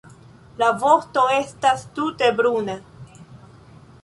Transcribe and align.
La 0.61 0.69
vosto 0.83 1.25
estas 1.35 1.83
tute 1.99 2.31
bruna. 2.41 2.79